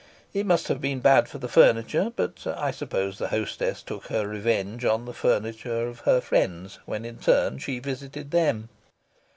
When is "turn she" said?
7.19-7.77